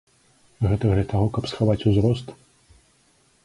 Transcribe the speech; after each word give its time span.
Гэта 0.71 0.83
для 0.93 1.03
таго, 1.11 1.27
каб 1.37 1.43
схаваць 1.53 1.77
узрост? 1.91 2.27